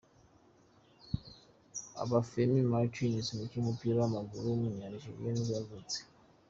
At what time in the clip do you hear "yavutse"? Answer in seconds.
5.59-5.97